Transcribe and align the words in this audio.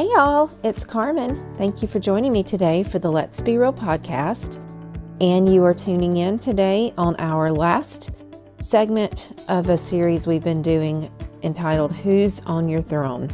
Hey, 0.00 0.08
y'all, 0.14 0.50
it's 0.64 0.82
Karmen. 0.82 1.54
Thank 1.58 1.82
you 1.82 1.86
for 1.86 1.98
joining 1.98 2.32
me 2.32 2.42
today 2.42 2.82
for 2.82 2.98
the 2.98 3.12
Let's 3.12 3.38
Be 3.42 3.58
Real 3.58 3.70
podcast. 3.70 4.56
And 5.20 5.52
you 5.52 5.62
are 5.62 5.74
tuning 5.74 6.16
in 6.16 6.38
today 6.38 6.94
on 6.96 7.16
our 7.18 7.52
last 7.52 8.10
segment 8.62 9.28
of 9.48 9.68
a 9.68 9.76
series 9.76 10.26
we've 10.26 10.42
been 10.42 10.62
doing 10.62 11.12
entitled 11.42 11.94
Who's 11.94 12.40
on 12.46 12.66
Your 12.66 12.80
Throne? 12.80 13.30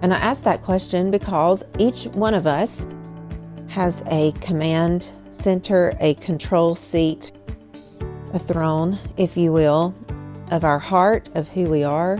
And 0.00 0.14
I 0.14 0.16
ask 0.16 0.42
that 0.44 0.62
question 0.62 1.10
because 1.10 1.62
each 1.78 2.04
one 2.04 2.32
of 2.32 2.46
us 2.46 2.86
has 3.68 4.02
a 4.06 4.32
command 4.40 5.10
center, 5.28 5.94
a 6.00 6.14
control 6.14 6.74
seat, 6.74 7.30
a 8.32 8.38
throne, 8.38 8.98
if 9.18 9.36
you 9.36 9.52
will, 9.52 9.94
of 10.50 10.64
our 10.64 10.78
heart, 10.78 11.28
of 11.34 11.46
who 11.48 11.64
we 11.64 11.84
are, 11.84 12.16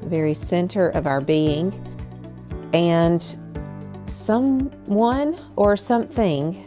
the 0.00 0.08
very 0.08 0.32
center 0.32 0.88
of 0.88 1.06
our 1.06 1.20
being. 1.20 1.70
And 2.74 3.22
someone 4.06 5.38
or 5.56 5.76
something 5.76 6.66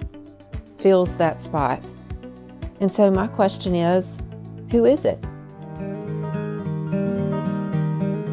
fills 0.77 1.17
that 1.17 1.41
spot. 1.41 1.83
And 2.80 2.91
so, 2.91 3.11
my 3.11 3.27
question 3.27 3.75
is 3.75 4.23
who 4.71 4.85
is 4.85 5.05
it? 5.05 5.20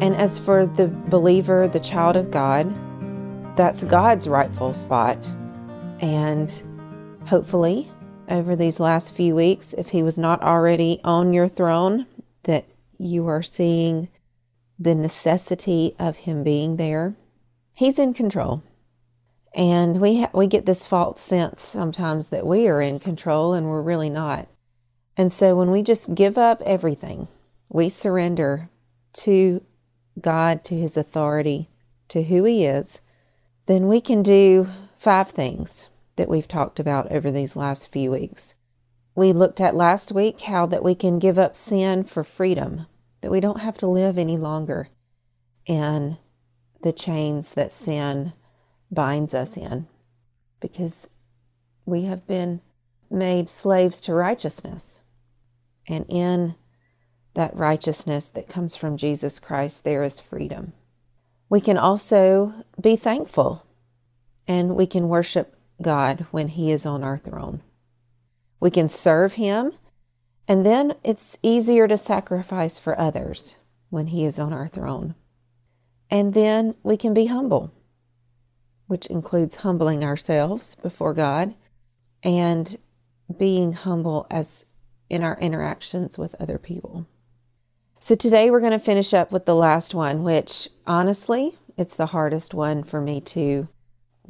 And 0.01 0.15
as 0.15 0.37
for 0.37 0.65
the 0.65 0.87
believer, 0.87 1.67
the 1.67 1.79
child 1.79 2.15
of 2.15 2.29
God, 2.29 2.73
that's 3.57 3.83
God's 3.83 4.27
rightful 4.27 4.73
spot. 4.73 5.17
And 5.99 6.51
hopefully, 7.25 7.91
over 8.29 8.55
these 8.55 8.79
last 8.79 9.15
few 9.15 9.35
weeks, 9.35 9.73
if 9.73 9.89
He 9.89 10.03
was 10.03 10.17
not 10.17 10.41
already 10.41 10.99
on 11.03 11.33
your 11.33 11.47
throne, 11.47 12.05
that 12.43 12.65
you 12.97 13.27
are 13.27 13.41
seeing 13.41 14.09
the 14.77 14.95
necessity 14.95 15.95
of 15.97 16.17
Him 16.17 16.43
being 16.43 16.77
there. 16.77 17.15
He's 17.75 17.99
in 17.99 18.13
control. 18.13 18.63
And 19.53 20.01
we, 20.01 20.21
ha- 20.21 20.31
we 20.33 20.47
get 20.47 20.65
this 20.65 20.87
false 20.87 21.21
sense 21.21 21.61
sometimes 21.61 22.29
that 22.29 22.47
we 22.47 22.67
are 22.67 22.81
in 22.81 22.99
control 22.99 23.53
and 23.53 23.67
we're 23.67 23.81
really 23.81 24.09
not. 24.09 24.47
And 25.17 25.31
so 25.31 25.55
when 25.55 25.71
we 25.71 25.81
just 25.81 26.15
give 26.15 26.37
up 26.37 26.61
everything, 26.65 27.27
we 27.69 27.89
surrender 27.89 28.69
to 29.13 29.63
God, 30.19 30.63
to 30.65 30.75
His 30.75 30.97
authority, 30.97 31.69
to 32.09 32.23
who 32.23 32.43
He 32.43 32.65
is, 32.65 33.01
then 33.65 33.87
we 33.87 34.01
can 34.01 34.23
do 34.23 34.67
five 34.97 35.29
things 35.29 35.89
that 36.15 36.29
we've 36.29 36.47
talked 36.47 36.79
about 36.79 37.11
over 37.11 37.29
these 37.29 37.55
last 37.55 37.91
few 37.91 38.11
weeks. 38.11 38.55
We 39.15 39.33
looked 39.33 39.61
at 39.61 39.75
last 39.75 40.11
week 40.11 40.41
how 40.41 40.65
that 40.67 40.83
we 40.83 40.95
can 40.95 41.19
give 41.19 41.37
up 41.37 41.55
sin 41.55 42.03
for 42.03 42.23
freedom, 42.23 42.87
that 43.21 43.31
we 43.31 43.39
don't 43.39 43.61
have 43.61 43.77
to 43.77 43.87
live 43.87 44.17
any 44.17 44.37
longer 44.37 44.89
in 45.65 46.17
the 46.81 46.93
chains 46.93 47.53
that 47.53 47.71
sin 47.71 48.33
binds 48.91 49.33
us 49.33 49.57
in, 49.57 49.87
because 50.59 51.09
we 51.85 52.03
have 52.03 52.27
been 52.27 52.61
made 53.09 53.49
slaves 53.49 54.01
to 54.01 54.13
righteousness. 54.13 55.01
And 55.87 56.05
in 56.09 56.55
that 57.33 57.55
righteousness 57.55 58.29
that 58.29 58.49
comes 58.49 58.75
from 58.75 58.97
Jesus 58.97 59.39
Christ, 59.39 59.83
there 59.83 60.03
is 60.03 60.19
freedom. 60.19 60.73
We 61.49 61.61
can 61.61 61.77
also 61.77 62.53
be 62.79 62.95
thankful 62.95 63.65
and 64.47 64.75
we 64.75 64.87
can 64.87 65.09
worship 65.09 65.55
God 65.81 66.25
when 66.31 66.47
He 66.49 66.71
is 66.71 66.85
on 66.85 67.03
our 67.03 67.17
throne. 67.17 67.61
We 68.59 68.71
can 68.71 68.87
serve 68.87 69.33
Him, 69.33 69.73
and 70.47 70.65
then 70.65 70.95
it's 71.03 71.37
easier 71.43 71.87
to 71.87 71.97
sacrifice 71.97 72.79
for 72.79 72.99
others 72.99 73.57
when 73.89 74.07
He 74.07 74.23
is 74.23 74.39
on 74.39 74.53
our 74.53 74.67
throne. 74.67 75.15
And 76.09 76.33
then 76.33 76.75
we 76.83 76.97
can 76.97 77.13
be 77.13 77.25
humble, 77.25 77.71
which 78.87 79.07
includes 79.07 79.57
humbling 79.57 80.03
ourselves 80.03 80.75
before 80.75 81.13
God 81.13 81.55
and 82.23 82.77
being 83.37 83.73
humble 83.73 84.27
as 84.29 84.65
in 85.09 85.23
our 85.23 85.37
interactions 85.39 86.17
with 86.17 86.35
other 86.39 86.57
people. 86.57 87.07
So 87.99 88.15
today 88.15 88.51
we're 88.51 88.59
going 88.59 88.71
to 88.71 88.79
finish 88.79 89.13
up 89.13 89.31
with 89.31 89.45
the 89.45 89.55
last 89.55 89.95
one, 89.95 90.23
which 90.23 90.69
honestly, 90.85 91.55
it's 91.77 91.95
the 91.95 92.07
hardest 92.07 92.53
one 92.53 92.83
for 92.83 93.01
me 93.01 93.19
to 93.21 93.67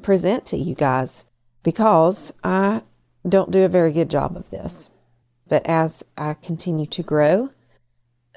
present 0.02 0.46
to 0.46 0.58
you 0.58 0.76
guys 0.76 1.26
because 1.64 2.34
I 2.44 2.84
don't 3.28 3.52
do 3.52 3.64
a 3.64 3.70
very 3.70 3.92
good 3.92 4.10
job 4.10 4.38
of 4.38 4.50
this. 4.50 4.90
But 5.48 5.66
as 5.66 6.04
I 6.18 6.36
continue 6.36 6.86
to 6.88 7.04
grow, 7.04 7.52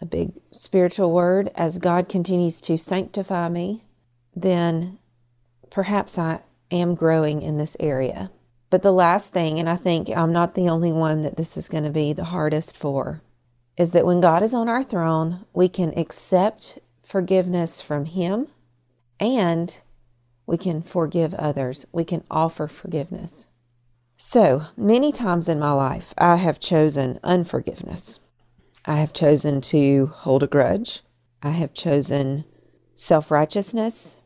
a 0.00 0.06
big 0.06 0.32
spiritual 0.52 1.12
word, 1.12 1.50
as 1.54 1.78
God 1.78 2.08
continues 2.08 2.60
to 2.62 2.78
sanctify 2.78 3.48
me, 3.48 3.84
then 4.34 4.98
perhaps 5.70 6.18
I 6.18 6.40
am 6.70 6.94
growing 6.94 7.42
in 7.42 7.58
this 7.58 7.76
area. 7.80 8.30
But 8.70 8.82
the 8.82 8.92
last 8.92 9.32
thing, 9.32 9.58
and 9.58 9.68
I 9.68 9.76
think 9.76 10.10
I'm 10.10 10.32
not 10.32 10.54
the 10.54 10.68
only 10.68 10.92
one 10.92 11.22
that 11.22 11.36
this 11.36 11.56
is 11.56 11.68
going 11.68 11.84
to 11.84 11.90
be 11.90 12.12
the 12.12 12.24
hardest 12.24 12.76
for, 12.76 13.22
is 13.76 13.92
that 13.92 14.04
when 14.06 14.20
God 14.20 14.42
is 14.42 14.52
on 14.52 14.68
our 14.68 14.84
throne, 14.84 15.44
we 15.52 15.68
can 15.68 15.96
accept 15.98 16.78
forgiveness 17.02 17.80
from 17.80 18.04
Him 18.04 18.48
and 19.18 19.78
we 20.46 20.58
can 20.58 20.82
forgive 20.82 21.34
others. 21.34 21.86
We 21.92 22.04
can 22.04 22.24
offer 22.30 22.66
forgiveness. 22.66 23.48
So 24.16 24.64
many 24.76 25.12
times 25.12 25.48
in 25.48 25.58
my 25.58 25.72
life, 25.72 26.12
I 26.18 26.36
have 26.36 26.58
chosen 26.58 27.20
unforgiveness. 27.22 28.20
I 28.84 28.96
have 28.96 29.12
chosen 29.12 29.60
to 29.62 30.06
hold 30.06 30.42
a 30.42 30.46
grudge. 30.46 31.02
I 31.42 31.50
have 31.50 31.74
chosen 31.74 32.44
self 32.94 33.30
righteousness. 33.30 34.18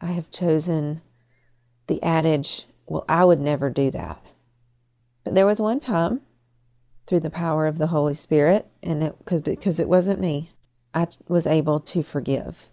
I 0.00 0.12
have 0.12 0.30
chosen 0.30 1.02
the 1.86 2.02
adage, 2.02 2.66
well, 2.86 3.04
I 3.08 3.24
would 3.24 3.40
never 3.40 3.70
do 3.70 3.90
that. 3.92 4.24
But 5.24 5.34
there 5.34 5.46
was 5.46 5.60
one 5.60 5.80
time 5.80 6.20
through 7.06 7.20
the 7.20 7.30
power 7.30 7.66
of 7.66 7.78
the 7.78 7.88
Holy 7.88 8.14
Spirit, 8.14 8.66
and 8.82 9.02
it 9.02 9.16
could 9.24 9.44
because 9.44 9.78
it 9.78 9.88
wasn't 9.88 10.20
me, 10.20 10.50
I 10.92 11.06
was 11.28 11.46
able 11.46 11.80
to 11.80 12.02
forgive. 12.02 12.66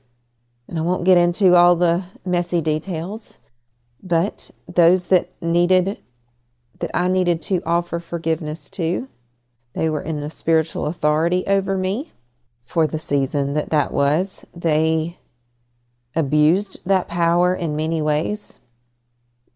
And 0.67 0.77
I 0.79 0.81
won't 0.81 1.05
get 1.05 1.17
into 1.17 1.55
all 1.55 1.75
the 1.75 2.05
messy 2.25 2.61
details, 2.61 3.39
but 4.01 4.49
those 4.67 5.07
that 5.07 5.31
needed 5.41 5.99
that 6.79 6.91
I 6.93 7.07
needed 7.07 7.41
to 7.43 7.61
offer 7.65 7.99
forgiveness 7.99 8.69
to, 8.71 9.07
they 9.73 9.89
were 9.89 10.01
in 10.01 10.19
a 10.19 10.29
spiritual 10.29 10.85
authority 10.85 11.43
over 11.47 11.77
me 11.77 12.11
for 12.63 12.87
the 12.87 12.99
season 12.99 13.53
that 13.53 13.69
that 13.71 13.91
was. 13.91 14.45
They 14.55 15.17
abused 16.15 16.79
that 16.85 17.07
power 17.07 17.55
in 17.55 17.75
many 17.75 18.01
ways. 18.01 18.59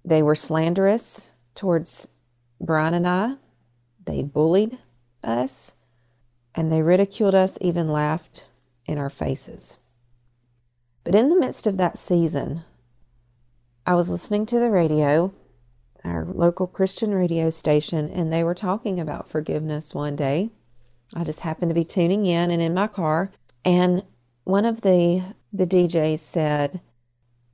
They 0.04 0.22
were 0.22 0.36
slanderous 0.36 1.32
towards 1.56 2.08
Brian 2.60 2.94
and 2.94 3.08
I. 3.08 3.36
They 4.06 4.24
bullied 4.24 4.78
us 5.24 5.74
and 6.56 6.72
they 6.72 6.82
ridiculed 6.82 7.36
us, 7.36 7.58
even 7.62 7.90
laughed 7.90 8.48
in 8.86 8.98
our 8.98 9.10
faces. 9.10 9.78
But 11.04 11.14
in 11.14 11.30
the 11.30 11.40
midst 11.40 11.68
of 11.68 11.78
that 11.78 11.98
season, 11.98 12.64
I 13.86 13.94
was 13.94 14.10
listening 14.10 14.46
to 14.48 14.60
the 14.60 14.72
radio, 14.72 15.34
our 16.04 16.26
local 16.26 16.68
Christian 16.68 17.14
radio 17.14 17.50
station, 17.50 18.10
and 18.10 18.32
they 18.32 18.44
were 18.44 18.56
talking 18.56 19.00
about 19.00 19.30
forgiveness 19.30 19.94
one 19.94 20.16
day. 20.16 20.50
I 21.16 21.24
just 21.24 21.42
happened 21.42 21.70
to 21.70 21.76
be 21.76 21.86
tuning 21.86 22.26
in 22.26 22.52
and 22.52 22.62
in 22.62 22.74
my 22.74 22.88
car, 22.88 23.32
and 23.64 24.04
one 24.44 24.66
of 24.66 24.82
the 24.82 25.24
the 25.52 25.68
DJs 25.68 26.20
said 26.20 26.82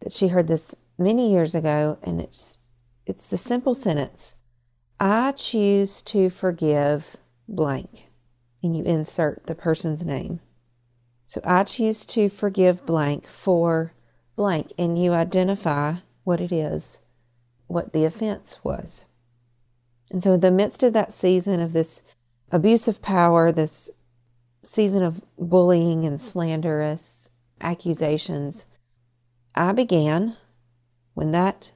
that 0.02 0.12
she 0.12 0.30
heard 0.30 0.48
this 0.48 0.76
many 0.98 1.32
years 1.32 1.56
ago, 1.56 1.98
and 2.04 2.20
it's 2.20 2.60
it's 3.06 3.28
the 3.28 3.38
simple 3.38 3.76
sentence 3.76 4.36
I 5.00 5.34
choose 5.34 6.02
to 6.04 6.30
forgive 6.30 7.18
blank. 7.48 8.10
And 8.64 8.78
you 8.78 8.84
insert 8.84 9.48
the 9.48 9.56
person's 9.56 10.06
name. 10.06 10.40
So 11.26 11.42
I 11.44 11.66
choose 11.66 12.06
to 12.08 12.30
forgive 12.30 12.86
blank 12.86 13.28
for 13.28 13.94
blank. 14.38 14.72
And 14.78 15.02
you 15.02 15.12
identify 15.12 15.96
what 16.24 16.40
it 16.40 16.54
is, 16.54 17.00
what 17.74 17.94
the 17.94 18.06
offense 18.06 18.60
was. 18.64 19.06
And 20.12 20.22
so, 20.22 20.34
in 20.34 20.40
the 20.42 20.52
midst 20.52 20.84
of 20.84 20.94
that 20.94 21.12
season 21.12 21.60
of 21.60 21.74
this 21.74 22.02
abuse 22.52 22.88
of 22.88 23.02
power, 23.02 23.52
this 23.52 23.90
season 24.64 25.04
of 25.04 25.22
bullying 25.38 26.06
and 26.06 26.22
slanderous 26.22 27.32
accusations, 27.60 28.66
I 29.56 29.72
began, 29.72 30.38
when 31.14 31.32
that 31.32 31.72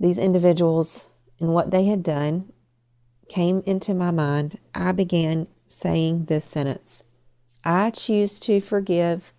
these 0.00 0.18
individuals 0.18 1.10
and 1.38 1.54
what 1.54 1.70
they 1.70 1.84
had 1.84 2.02
done 2.02 2.52
came 3.28 3.62
into 3.66 3.94
my 3.94 4.10
mind, 4.10 4.58
I 4.74 4.92
began 4.92 5.46
saying 5.66 6.26
this 6.26 6.44
sentence 6.44 7.04
I 7.64 7.90
choose 7.90 8.38
to 8.40 8.60
forgive 8.60 9.32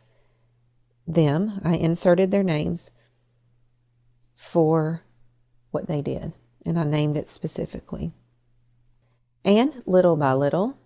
them. 1.06 1.60
I 1.64 1.76
inserted 1.76 2.32
their 2.32 2.44
names 2.44 2.92
for 4.44 5.02
what 5.72 5.88
they 5.88 6.02
did, 6.02 6.34
and 6.66 6.78
I 6.78 6.84
named 6.84 7.18
it 7.18 7.30
specifically. 7.30 8.12
And 9.46 9.82
little 9.86 10.18
by 10.18 10.34
little, 10.34 10.78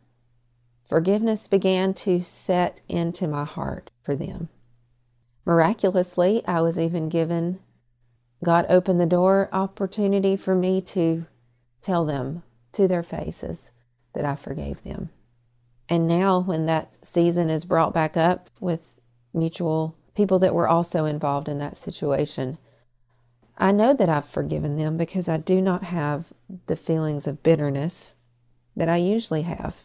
forgiveness 0.87 1.47
began 1.47 1.95
to 1.95 2.21
set 2.21 2.81
into 2.87 3.27
my 3.27 3.45
heart 3.45 3.89
for 4.03 4.15
them. 4.15 4.49
Miraculously, 5.43 6.45
I 6.45 6.61
was 6.61 6.77
even 6.77 7.09
given, 7.09 7.59
God 8.43 8.67
opened 8.69 9.01
the 9.01 9.07
door 9.07 9.49
opportunity 9.51 10.37
for 10.37 10.53
me 10.53 10.79
to 10.81 11.25
tell 11.81 12.05
them 12.05 12.43
to 12.73 12.87
their 12.87 13.03
faces 13.03 13.71
that 14.13 14.23
I 14.23 14.35
forgave 14.35 14.83
them. 14.83 15.09
And 15.89 16.07
now, 16.07 16.39
when 16.39 16.67
that 16.67 17.03
season 17.03 17.49
is 17.49 17.65
brought 17.65 17.93
back 17.93 18.15
up 18.15 18.51
with 18.59 18.99
mutual 19.33 19.95
people 20.15 20.37
that 20.39 20.53
were 20.53 20.67
also 20.67 21.05
involved 21.05 21.49
in 21.49 21.57
that 21.57 21.75
situation, 21.75 22.59
I 23.57 23.71
know 23.71 23.93
that 23.93 24.09
I've 24.09 24.27
forgiven 24.27 24.77
them 24.77 24.97
because 24.97 25.27
I 25.27 25.37
do 25.37 25.61
not 25.61 25.83
have 25.85 26.31
the 26.67 26.75
feelings 26.75 27.25
of 27.25 27.41
bitterness 27.41 28.13
that 28.75 28.87
I 28.87 28.97
usually 28.97 29.41
have. 29.41 29.83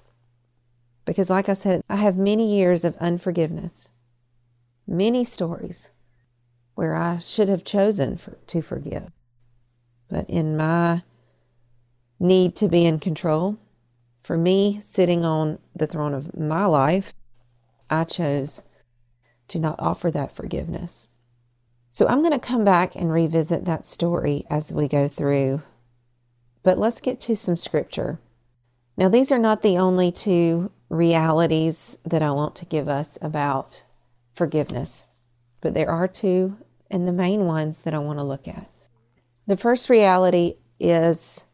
Because, 1.04 1.30
like 1.30 1.48
I 1.48 1.54
said, 1.54 1.82
I 1.88 1.96
have 1.96 2.16
many 2.18 2.54
years 2.54 2.84
of 2.84 2.96
unforgiveness, 2.98 3.88
many 4.86 5.24
stories 5.24 5.90
where 6.74 6.94
I 6.94 7.18
should 7.18 7.48
have 7.48 7.64
chosen 7.64 8.18
for, 8.18 8.36
to 8.46 8.60
forgive. 8.60 9.10
But 10.08 10.28
in 10.28 10.56
my 10.56 11.02
need 12.20 12.54
to 12.56 12.68
be 12.68 12.84
in 12.84 13.00
control, 13.00 13.58
for 14.22 14.36
me 14.36 14.78
sitting 14.80 15.24
on 15.24 15.58
the 15.74 15.86
throne 15.86 16.14
of 16.14 16.38
my 16.38 16.66
life, 16.66 17.14
I 17.90 18.04
chose 18.04 18.62
to 19.48 19.58
not 19.58 19.76
offer 19.78 20.10
that 20.10 20.36
forgiveness. 20.36 21.08
So 21.92 22.08
I'm 22.08 22.20
going 22.20 22.32
to 22.32 22.38
come 22.38 22.64
back 22.64 22.96
and 22.96 23.12
revisit 23.12 23.66
that 23.66 23.84
story 23.84 24.46
as 24.48 24.72
we 24.72 24.88
go 24.88 25.08
through. 25.08 25.60
But 26.62 26.78
let's 26.78 27.02
get 27.02 27.20
to 27.20 27.36
some 27.36 27.58
scripture. 27.58 28.18
Now, 28.96 29.10
these 29.10 29.30
are 29.30 29.38
not 29.38 29.60
the 29.60 29.76
only 29.76 30.10
two 30.10 30.72
realities 30.88 31.98
that 32.06 32.22
I 32.22 32.30
want 32.30 32.56
to 32.56 32.64
give 32.64 32.88
us 32.88 33.18
about 33.20 33.84
forgiveness, 34.32 35.04
but 35.60 35.74
there 35.74 35.90
are 35.90 36.08
two 36.08 36.56
and 36.90 37.06
the 37.06 37.12
main 37.12 37.44
ones 37.44 37.82
that 37.82 37.92
I 37.92 37.98
want 37.98 38.18
to 38.18 38.24
look 38.24 38.48
at. 38.48 38.70
The 39.46 39.58
first 39.58 39.90
reality 39.90 40.54
is, 40.80 41.44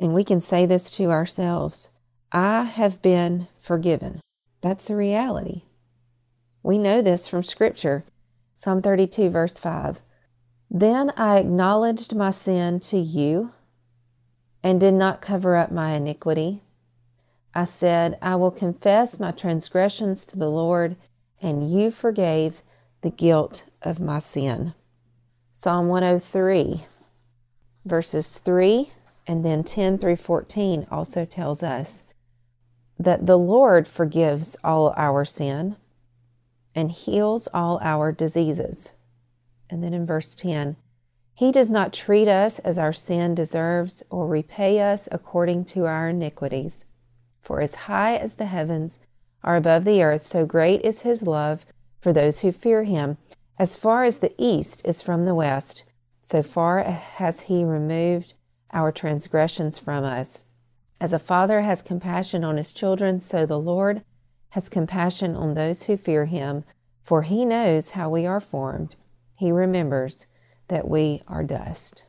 and 0.00 0.14
we 0.14 0.24
can 0.24 0.40
say 0.40 0.64
this 0.64 0.90
to 0.92 1.10
ourselves 1.10 1.90
I 2.32 2.62
have 2.62 3.02
been 3.02 3.46
forgiven. 3.60 4.22
That's 4.62 4.88
a 4.88 4.96
reality. 4.96 5.64
We 6.62 6.78
know 6.78 7.02
this 7.02 7.28
from 7.28 7.42
Scripture. 7.42 8.06
Psalm 8.62 8.80
32, 8.80 9.28
verse 9.28 9.54
5. 9.54 10.00
Then 10.70 11.12
I 11.16 11.38
acknowledged 11.38 12.14
my 12.14 12.30
sin 12.30 12.78
to 12.78 12.96
you 12.96 13.50
and 14.62 14.78
did 14.78 14.94
not 14.94 15.20
cover 15.20 15.56
up 15.56 15.72
my 15.72 15.94
iniquity. 15.94 16.62
I 17.56 17.64
said, 17.64 18.16
I 18.22 18.36
will 18.36 18.52
confess 18.52 19.18
my 19.18 19.32
transgressions 19.32 20.24
to 20.26 20.38
the 20.38 20.48
Lord, 20.48 20.94
and 21.40 21.72
you 21.72 21.90
forgave 21.90 22.62
the 23.00 23.10
guilt 23.10 23.64
of 23.82 23.98
my 23.98 24.20
sin. 24.20 24.74
Psalm 25.52 25.88
103, 25.88 26.86
verses 27.84 28.38
3 28.38 28.92
and 29.26 29.44
then 29.44 29.64
10 29.64 29.98
through 29.98 30.18
14 30.18 30.86
also 30.88 31.24
tells 31.24 31.64
us 31.64 32.04
that 32.96 33.26
the 33.26 33.38
Lord 33.38 33.88
forgives 33.88 34.56
all 34.62 34.94
our 34.96 35.24
sin 35.24 35.74
and 36.74 36.90
heals 36.90 37.48
all 37.52 37.78
our 37.82 38.12
diseases. 38.12 38.92
And 39.68 39.82
then 39.82 39.94
in 39.94 40.06
verse 40.06 40.34
10, 40.34 40.76
He 41.34 41.52
does 41.52 41.70
not 41.70 41.92
treat 41.92 42.28
us 42.28 42.58
as 42.60 42.78
our 42.78 42.92
sin 42.92 43.34
deserves 43.34 44.02
or 44.10 44.26
repay 44.26 44.80
us 44.80 45.08
according 45.10 45.64
to 45.66 45.86
our 45.86 46.08
iniquities. 46.08 46.84
For 47.40 47.60
as 47.60 47.74
high 47.74 48.16
as 48.16 48.34
the 48.34 48.46
heavens 48.46 48.98
are 49.42 49.56
above 49.56 49.84
the 49.84 50.02
earth, 50.02 50.22
so 50.22 50.46
great 50.46 50.80
is 50.82 51.02
His 51.02 51.22
love 51.26 51.64
for 52.00 52.12
those 52.12 52.40
who 52.40 52.52
fear 52.52 52.84
Him. 52.84 53.16
As 53.58 53.76
far 53.76 54.04
as 54.04 54.18
the 54.18 54.34
east 54.38 54.82
is 54.84 55.02
from 55.02 55.24
the 55.24 55.34
west, 55.34 55.84
so 56.20 56.42
far 56.42 56.82
has 56.82 57.42
He 57.42 57.64
removed 57.64 58.34
our 58.72 58.90
transgressions 58.92 59.78
from 59.78 60.04
us. 60.04 60.42
As 61.00 61.12
a 61.12 61.18
father 61.18 61.62
has 61.62 61.82
compassion 61.82 62.44
on 62.44 62.56
his 62.56 62.72
children, 62.72 63.20
so 63.20 63.44
the 63.44 63.58
Lord 63.58 64.02
has 64.52 64.68
compassion 64.68 65.34
on 65.34 65.54
those 65.54 65.84
who 65.84 65.96
fear 65.96 66.26
him, 66.26 66.62
for 67.02 67.22
he 67.22 67.44
knows 67.44 67.90
how 67.90 68.10
we 68.10 68.26
are 68.26 68.40
formed. 68.40 68.96
He 69.34 69.50
remembers 69.50 70.26
that 70.68 70.86
we 70.86 71.22
are 71.26 71.42
dust. 71.42 72.04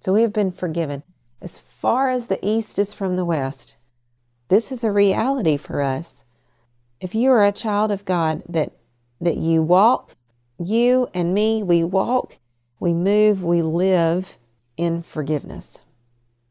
So 0.00 0.14
we 0.14 0.22
have 0.22 0.32
been 0.32 0.50
forgiven 0.50 1.02
as 1.42 1.58
far 1.58 2.08
as 2.08 2.28
the 2.28 2.38
east 2.42 2.78
is 2.78 2.94
from 2.94 3.16
the 3.16 3.24
west. 3.24 3.76
This 4.48 4.72
is 4.72 4.82
a 4.82 4.90
reality 4.90 5.58
for 5.58 5.82
us. 5.82 6.24
If 7.00 7.14
you 7.14 7.30
are 7.30 7.44
a 7.44 7.52
child 7.52 7.92
of 7.92 8.06
God, 8.06 8.42
that, 8.48 8.72
that 9.20 9.36
you 9.36 9.62
walk, 9.62 10.16
you 10.58 11.08
and 11.12 11.34
me, 11.34 11.62
we 11.62 11.84
walk, 11.84 12.38
we 12.80 12.94
move, 12.94 13.42
we 13.42 13.60
live 13.60 14.38
in 14.78 15.02
forgiveness. 15.02 15.82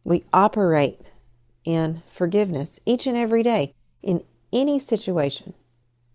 We 0.04 0.26
operate 0.32 1.12
in 1.66 2.04
forgiveness 2.08 2.80
each 2.86 3.08
and 3.08 3.18
every 3.18 3.42
day 3.42 3.74
in 4.04 4.24
any 4.54 4.80
situation, 4.80 5.54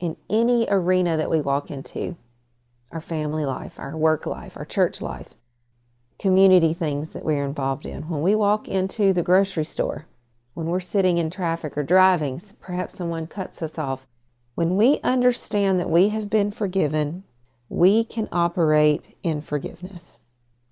in 0.00 0.16
any 0.30 0.66
arena 0.70 1.16
that 1.16 1.28
we 1.28 1.40
walk 1.40 1.70
into 1.70 2.16
our 2.92 3.00
family 3.00 3.44
life, 3.44 3.78
our 3.78 3.96
work 3.96 4.24
life, 4.24 4.56
our 4.56 4.64
church 4.64 5.02
life, 5.02 5.34
community 6.18 6.72
things 6.72 7.10
that 7.10 7.24
we're 7.24 7.44
involved 7.44 7.84
in. 7.84 8.08
When 8.08 8.22
we 8.22 8.34
walk 8.34 8.68
into 8.68 9.12
the 9.12 9.22
grocery 9.22 9.64
store, 9.64 10.06
when 10.54 10.66
we're 10.66 10.80
sitting 10.80 11.18
in 11.18 11.30
traffic 11.30 11.76
or 11.76 11.82
driving, 11.82 12.40
perhaps 12.60 12.94
someone 12.96 13.26
cuts 13.26 13.60
us 13.60 13.78
off. 13.78 14.06
When 14.54 14.76
we 14.76 15.00
understand 15.04 15.78
that 15.78 15.90
we 15.90 16.08
have 16.08 16.30
been 16.30 16.50
forgiven, 16.50 17.24
we 17.68 18.04
can 18.04 18.28
operate 18.32 19.16
in 19.22 19.42
forgiveness. 19.42 20.18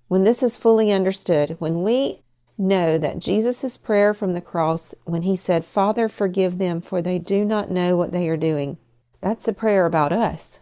When 0.07 0.23
this 0.23 0.41
is 0.41 0.57
fully 0.57 0.91
understood, 0.91 1.57
when 1.59 1.83
we 1.83 2.21
know 2.57 2.97
that 2.97 3.19
Jesus' 3.19 3.77
prayer 3.77 4.13
from 4.13 4.33
the 4.33 4.41
cross, 4.41 4.93
when 5.05 5.21
he 5.21 5.35
said, 5.35 5.63
Father, 5.63 6.09
forgive 6.09 6.57
them, 6.57 6.81
for 6.81 7.01
they 7.01 7.19
do 7.19 7.45
not 7.45 7.71
know 7.71 7.95
what 7.95 8.11
they 8.11 8.27
are 8.29 8.37
doing, 8.37 8.77
that's 9.21 9.47
a 9.47 9.53
prayer 9.53 9.85
about 9.85 10.11
us. 10.11 10.61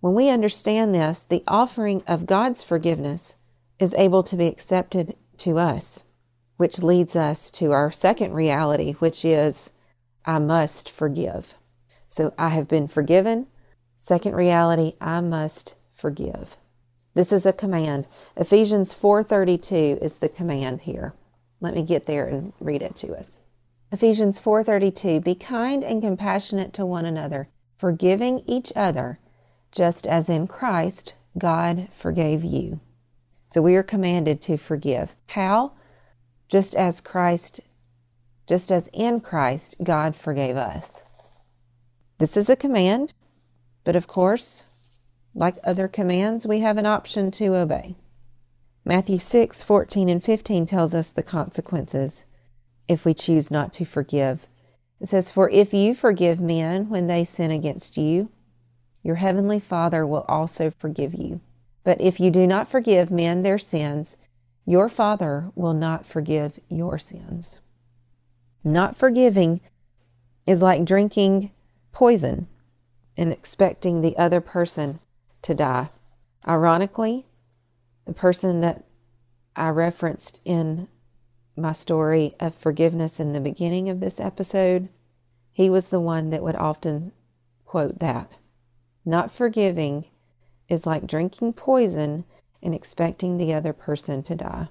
When 0.00 0.14
we 0.14 0.28
understand 0.28 0.94
this, 0.94 1.24
the 1.24 1.44
offering 1.46 2.02
of 2.06 2.26
God's 2.26 2.62
forgiveness 2.62 3.36
is 3.78 3.94
able 3.94 4.22
to 4.24 4.36
be 4.36 4.46
accepted 4.46 5.16
to 5.38 5.58
us, 5.58 6.04
which 6.56 6.82
leads 6.82 7.16
us 7.16 7.50
to 7.52 7.72
our 7.72 7.90
second 7.90 8.32
reality, 8.34 8.92
which 8.94 9.24
is, 9.24 9.72
I 10.24 10.38
must 10.38 10.90
forgive. 10.90 11.54
So 12.08 12.34
I 12.38 12.50
have 12.50 12.68
been 12.68 12.88
forgiven. 12.88 13.46
Second 13.96 14.34
reality, 14.34 14.94
I 15.00 15.20
must 15.20 15.76
forgive. 15.92 16.56
This 17.14 17.32
is 17.32 17.46
a 17.46 17.52
command. 17.52 18.06
Ephesians 18.36 18.94
4:32 18.94 19.98
is 20.00 20.18
the 20.18 20.28
command 20.28 20.82
here. 20.82 21.14
Let 21.62 21.74
me 21.74 21.84
get 21.84 22.04
there 22.06 22.26
and 22.26 22.52
read 22.60 22.82
it 22.82 22.96
to 22.96 23.14
us. 23.14 23.38
Ephesians 23.92 24.38
4:32 24.38 25.20
Be 25.20 25.34
kind 25.34 25.84
and 25.84 26.02
compassionate 26.02 26.74
to 26.74 26.84
one 26.84 27.06
another, 27.06 27.48
forgiving 27.78 28.42
each 28.46 28.72
other, 28.76 29.20
just 29.70 30.06
as 30.06 30.28
in 30.28 30.48
Christ 30.48 31.14
God 31.38 31.88
forgave 31.92 32.44
you. 32.44 32.80
So 33.46 33.62
we 33.62 33.76
are 33.76 33.82
commanded 33.82 34.42
to 34.42 34.56
forgive. 34.56 35.14
How? 35.28 35.72
Just 36.48 36.74
as 36.74 37.00
Christ 37.00 37.60
just 38.46 38.72
as 38.72 38.88
in 38.92 39.20
Christ 39.20 39.76
God 39.82 40.16
forgave 40.16 40.56
us. 40.56 41.04
This 42.18 42.36
is 42.36 42.50
a 42.50 42.56
command, 42.56 43.14
but 43.84 43.96
of 43.96 44.06
course, 44.06 44.66
like 45.34 45.56
other 45.64 45.88
commands, 45.88 46.46
we 46.46 46.60
have 46.60 46.76
an 46.76 46.84
option 46.84 47.30
to 47.32 47.54
obey. 47.54 47.96
Matthew 48.84 49.18
6 49.18 49.62
14 49.62 50.08
and 50.08 50.22
15 50.22 50.66
tells 50.66 50.94
us 50.94 51.10
the 51.12 51.22
consequences 51.22 52.24
if 52.88 53.04
we 53.04 53.14
choose 53.14 53.50
not 53.50 53.72
to 53.74 53.84
forgive. 53.84 54.48
It 55.00 55.06
says, 55.08 55.30
For 55.30 55.48
if 55.50 55.72
you 55.72 55.94
forgive 55.94 56.40
men 56.40 56.88
when 56.88 57.06
they 57.06 57.24
sin 57.24 57.50
against 57.50 57.96
you, 57.96 58.30
your 59.02 59.16
heavenly 59.16 59.60
Father 59.60 60.06
will 60.06 60.24
also 60.28 60.70
forgive 60.70 61.14
you. 61.14 61.40
But 61.84 62.00
if 62.00 62.20
you 62.20 62.30
do 62.30 62.46
not 62.46 62.68
forgive 62.68 63.10
men 63.10 63.42
their 63.42 63.58
sins, 63.58 64.16
your 64.64 64.88
Father 64.88 65.50
will 65.54 65.74
not 65.74 66.06
forgive 66.06 66.58
your 66.68 66.98
sins. 66.98 67.60
Not 68.62 68.96
forgiving 68.96 69.60
is 70.46 70.62
like 70.62 70.84
drinking 70.84 71.50
poison 71.92 72.46
and 73.16 73.32
expecting 73.32 74.00
the 74.00 74.16
other 74.16 74.40
person 74.40 75.00
to 75.42 75.54
die. 75.54 75.88
Ironically, 76.46 77.26
the 78.06 78.12
person 78.12 78.60
that 78.60 78.84
I 79.54 79.68
referenced 79.68 80.40
in 80.44 80.88
my 81.56 81.72
story 81.72 82.34
of 82.40 82.54
forgiveness 82.54 83.20
in 83.20 83.32
the 83.32 83.40
beginning 83.40 83.88
of 83.88 84.00
this 84.00 84.18
episode, 84.18 84.88
he 85.50 85.68
was 85.68 85.88
the 85.88 86.00
one 86.00 86.30
that 86.30 86.42
would 86.42 86.56
often 86.56 87.12
quote 87.64 87.98
that. 87.98 88.32
Not 89.04 89.32
forgiving 89.32 90.06
is 90.68 90.86
like 90.86 91.06
drinking 91.06 91.52
poison 91.54 92.24
and 92.62 92.74
expecting 92.74 93.36
the 93.36 93.52
other 93.52 93.72
person 93.72 94.22
to 94.22 94.34
die. 94.34 94.68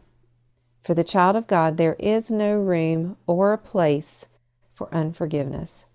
For 0.81 0.93
the 0.95 1.03
child 1.03 1.35
of 1.35 1.47
God, 1.47 1.77
there 1.77 1.95
is 1.99 2.31
no 2.31 2.57
room 2.57 3.17
or 3.27 3.53
a 3.53 3.57
place 3.57 4.25
for 4.71 4.93
unforgiveness 4.93 5.85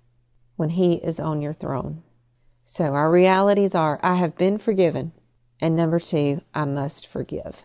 when 0.55 0.71
He 0.71 0.95
is 0.95 1.19
on 1.19 1.43
your 1.43 1.53
throne. 1.53 2.03
So 2.63 2.95
our 2.95 3.11
realities 3.11 3.75
are 3.75 3.99
I 4.03 4.15
have 4.15 4.37
been 4.37 4.59
forgiven. 4.59 5.13
And 5.61 5.75
number 5.75 5.99
two, 5.99 6.43
I 6.55 6.65
must 6.65 7.07
forgive. 7.07 7.63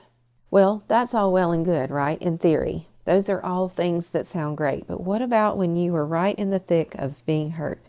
Well, 0.50 0.84
that's 0.88 1.14
all 1.14 1.32
well 1.32 1.52
and 1.52 1.66
good, 1.66 1.92
right? 1.92 2.22
In 2.22 2.38
theory. 2.38 2.88
Those 3.06 3.30
are 3.30 3.44
all 3.44 3.68
things 3.68 4.12
that 4.12 4.28
sound 4.28 4.58
great. 4.58 4.88
But 4.88 5.02
what 5.02 5.22
about 5.22 5.58
when 5.58 5.76
you 5.76 5.92
were 5.92 6.06
right 6.06 6.38
in 6.38 6.50
the 6.50 6.60
thick 6.60 6.94
of 6.96 7.26
being 7.26 7.52
hurt? 7.52 7.82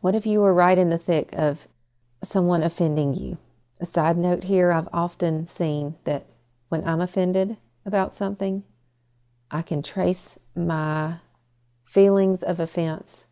What 0.00 0.14
if 0.14 0.26
you 0.26 0.40
were 0.40 0.54
right 0.54 0.78
in 0.78 0.90
the 0.90 0.98
thick 0.98 1.30
of 1.32 1.68
someone 2.22 2.62
offending 2.62 3.14
you? 3.14 3.38
A 3.80 3.86
side 3.86 4.16
note 4.16 4.44
here 4.44 4.72
I've 4.72 4.88
often 4.92 5.46
seen 5.46 5.96
that 6.04 6.26
when 6.68 6.86
I'm 6.86 7.00
offended 7.00 7.56
about 7.86 8.14
something, 8.14 8.64
I 9.50 9.62
can 9.62 9.82
trace 9.82 10.38
my 10.54 11.16
feelings 11.84 12.42
of 12.42 12.60
offense 12.60 13.26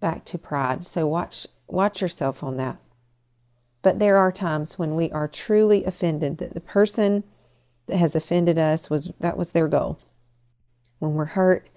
back 0.00 0.24
to 0.26 0.38
pride. 0.38 0.84
So 0.84 1.06
watch 1.06 1.46
watch 1.66 2.00
yourself 2.00 2.42
on 2.42 2.56
that. 2.56 2.78
But 3.86 4.00
there 4.00 4.16
are 4.16 4.32
times 4.32 4.80
when 4.80 4.96
we 4.96 5.12
are 5.12 5.28
truly 5.28 5.84
offended 5.84 6.38
that 6.38 6.54
the 6.54 6.60
person 6.60 7.22
that 7.86 7.98
has 7.98 8.16
offended 8.16 8.58
us 8.58 8.90
was 8.90 9.12
that 9.20 9.36
was 9.36 9.52
their 9.52 9.68
goal. 9.68 10.00
When 10.98 11.14
we're 11.14 11.36
hurt, 11.36 11.70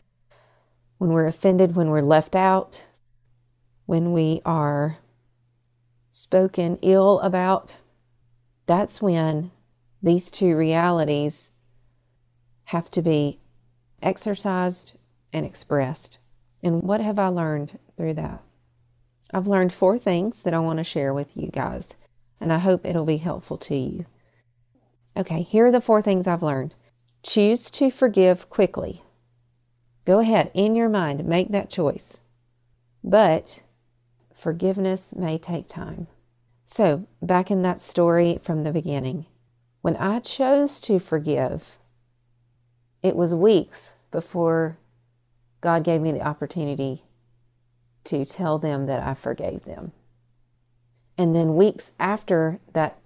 when 0.97 1.11
we're 1.11 1.27
offended, 1.27 1.75
when 1.75 1.91
we're 1.91 2.01
left 2.01 2.35
out, 2.35 2.81
when 3.85 4.11
we 4.11 4.41
are 4.43 4.97
spoken 6.09 6.79
ill 6.81 7.19
about, 7.19 7.75
that's 8.65 9.03
when 9.03 9.51
these 10.01 10.31
two 10.31 10.55
realities 10.55 11.51
have 12.63 12.89
to 12.89 13.03
be 13.03 13.39
exercised 14.01 14.97
and 15.31 15.45
expressed. 15.45 16.17
And 16.63 16.81
what 16.81 17.01
have 17.01 17.19
I 17.19 17.27
learned 17.27 17.77
through 17.95 18.15
that? 18.15 18.41
I've 19.31 19.47
learned 19.47 19.73
four 19.73 19.99
things 19.99 20.41
that 20.41 20.55
I 20.55 20.59
want 20.59 20.77
to 20.77 20.83
share 20.83 21.13
with 21.13 21.37
you 21.37 21.49
guys, 21.51 21.95
and 22.39 22.53
I 22.53 22.59
hope 22.59 22.85
it'll 22.85 23.05
be 23.05 23.17
helpful 23.17 23.57
to 23.57 23.75
you. 23.75 24.05
Okay, 25.17 25.41
here 25.41 25.65
are 25.65 25.71
the 25.71 25.81
four 25.81 26.01
things 26.01 26.27
I've 26.27 26.43
learned. 26.43 26.75
Choose 27.23 27.69
to 27.71 27.91
forgive 27.91 28.49
quickly. 28.49 29.01
Go 30.05 30.19
ahead, 30.19 30.51
in 30.53 30.75
your 30.75 30.89
mind, 30.89 31.25
make 31.25 31.51
that 31.51 31.69
choice. 31.69 32.19
But 33.03 33.61
forgiveness 34.33 35.13
may 35.15 35.37
take 35.37 35.67
time. 35.67 36.07
So, 36.65 37.07
back 37.21 37.51
in 37.51 37.61
that 37.63 37.81
story 37.81 38.39
from 38.41 38.63
the 38.63 38.71
beginning, 38.71 39.25
when 39.81 39.95
I 39.97 40.19
chose 40.19 40.79
to 40.81 40.99
forgive, 40.99 41.79
it 43.01 43.15
was 43.15 43.33
weeks 43.33 43.93
before 44.11 44.77
God 45.61 45.83
gave 45.83 46.01
me 46.01 46.11
the 46.11 46.25
opportunity 46.25 47.03
to 48.05 48.25
tell 48.25 48.57
them 48.57 48.85
that 48.85 49.01
I 49.01 49.13
forgave 49.13 49.65
them. 49.65 49.91
And 51.19 51.35
then 51.35 51.57
weeks 51.57 51.91
after 51.99 52.61
that 52.71 52.97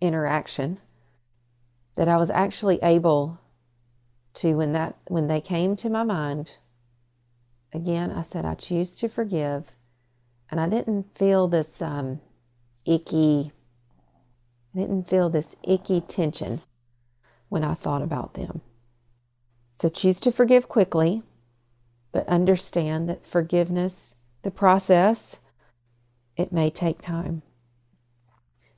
interaction, 0.00 0.80
that 1.94 2.08
I 2.08 2.16
was 2.16 2.30
actually 2.30 2.80
able 2.82 3.38
to 4.34 4.54
when 4.54 4.72
that 4.72 4.96
when 5.06 5.28
they 5.28 5.40
came 5.40 5.76
to 5.76 5.90
my 5.90 6.02
mind 6.02 6.52
again 7.72 8.10
I 8.10 8.22
said 8.22 8.46
I 8.46 8.54
choose 8.54 8.96
to 8.96 9.08
forgive 9.08 9.76
and 10.50 10.58
I 10.58 10.66
didn't 10.66 11.16
feel 11.16 11.48
this 11.48 11.82
um, 11.82 12.22
icky 12.86 13.52
I 14.74 14.78
didn't 14.78 15.08
feel 15.08 15.28
this 15.28 15.54
icky 15.62 16.00
tension 16.00 16.62
when 17.50 17.62
I 17.62 17.74
thought 17.74 18.00
about 18.00 18.32
them. 18.32 18.62
So 19.72 19.90
choose 19.90 20.18
to 20.20 20.32
forgive 20.32 20.68
quickly 20.68 21.22
but 22.10 22.26
understand 22.26 23.08
that 23.08 23.24
forgiveness, 23.26 24.16
the 24.42 24.50
process, 24.50 25.38
it 26.36 26.52
may 26.52 26.70
take 26.70 27.02
time. 27.02 27.42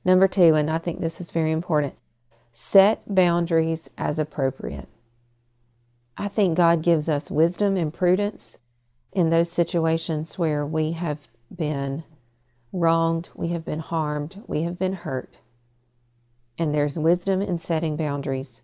Number 0.03 0.27
two, 0.27 0.53
and 0.55 0.69
I 0.69 0.77
think 0.77 1.01
this 1.01 1.19
is 1.19 1.31
very 1.31 1.51
important, 1.51 1.95
set 2.51 3.01
boundaries 3.13 3.89
as 3.97 4.19
appropriate. 4.19 4.87
I 6.17 6.27
think 6.27 6.55
God 6.55 6.81
gives 6.81 7.09
us 7.09 7.31
wisdom 7.31 7.75
and 7.75 7.93
prudence 7.93 8.59
in 9.11 9.29
those 9.29 9.51
situations 9.51 10.37
where 10.37 10.65
we 10.65 10.91
have 10.91 11.27
been 11.53 12.03
wronged, 12.71 13.29
we 13.33 13.49
have 13.49 13.65
been 13.65 13.79
harmed, 13.79 14.43
we 14.47 14.63
have 14.63 14.77
been 14.77 14.93
hurt. 14.93 15.39
And 16.57 16.73
there's 16.73 16.99
wisdom 16.99 17.41
in 17.41 17.57
setting 17.57 17.97
boundaries 17.97 18.61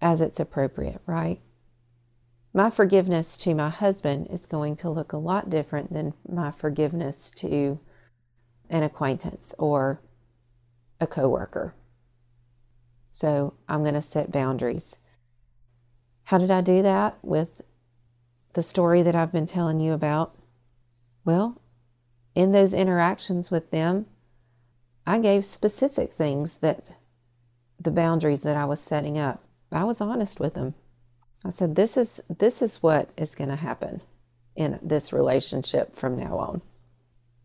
as 0.00 0.20
it's 0.20 0.40
appropriate, 0.40 1.00
right? 1.06 1.40
My 2.54 2.68
forgiveness 2.70 3.36
to 3.38 3.54
my 3.54 3.70
husband 3.70 4.28
is 4.30 4.46
going 4.46 4.76
to 4.76 4.90
look 4.90 5.12
a 5.12 5.18
lot 5.18 5.48
different 5.48 5.92
than 5.92 6.14
my 6.28 6.50
forgiveness 6.50 7.30
to 7.36 7.80
an 8.68 8.82
acquaintance 8.82 9.54
or 9.58 10.00
a 11.00 11.06
coworker. 11.06 11.74
So 13.10 13.54
I'm 13.68 13.82
going 13.82 13.94
to 13.94 14.02
set 14.02 14.32
boundaries. 14.32 14.96
How 16.24 16.38
did 16.38 16.50
I 16.50 16.60
do 16.60 16.82
that 16.82 17.18
with 17.22 17.62
the 18.54 18.62
story 18.62 19.02
that 19.02 19.14
I've 19.14 19.32
been 19.32 19.46
telling 19.46 19.80
you 19.80 19.92
about? 19.92 20.34
Well, 21.24 21.60
in 22.34 22.52
those 22.52 22.74
interactions 22.74 23.50
with 23.50 23.70
them, 23.70 24.06
I 25.06 25.18
gave 25.18 25.44
specific 25.44 26.14
things 26.14 26.58
that 26.58 26.86
the 27.78 27.90
boundaries 27.90 28.42
that 28.42 28.56
I 28.56 28.64
was 28.64 28.80
setting 28.80 29.18
up. 29.18 29.42
I 29.70 29.84
was 29.84 30.00
honest 30.00 30.38
with 30.38 30.54
them. 30.54 30.74
I 31.44 31.50
said, 31.50 31.74
this 31.74 31.96
is, 31.96 32.20
this 32.28 32.62
is 32.62 32.82
what 32.82 33.10
is 33.16 33.34
going 33.34 33.50
to 33.50 33.56
happen 33.56 34.00
in 34.54 34.78
this 34.82 35.12
relationship 35.12 35.96
from 35.96 36.16
now 36.16 36.38
on. 36.38 36.62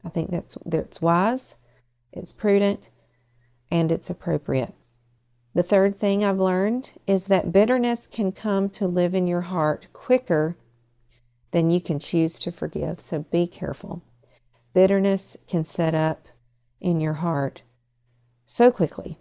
I 0.05 0.09
think 0.09 0.29
that's, 0.29 0.57
that's 0.65 1.01
wise, 1.01 1.57
it's 2.11 2.31
prudent, 2.31 2.89
and 3.71 3.91
it's 3.91 4.09
appropriate. 4.09 4.73
The 5.55 5.63
third 5.63 5.97
thing 5.97 6.23
I've 6.23 6.37
learned 6.37 6.91
is 7.07 7.27
that 7.27 7.51
bitterness 7.51 8.05
can 8.05 8.31
come 8.31 8.69
to 8.69 8.87
live 8.87 9.15
in 9.15 9.25
your 9.25 9.41
heart 9.41 9.87
quicker 9.93 10.55
than 11.51 11.71
you 11.71 11.81
can 11.81 11.97
choose 11.97 12.37
to 12.39 12.51
forgive. 12.51 13.01
So 13.01 13.25
be 13.31 13.47
careful. 13.47 14.03
Bitterness 14.73 15.35
can 15.47 15.65
set 15.65 15.95
up 15.95 16.27
in 16.79 17.01
your 17.01 17.13
heart 17.13 17.63
so 18.45 18.69
quickly. 18.71 19.17